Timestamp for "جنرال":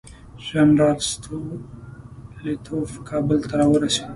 0.45-0.97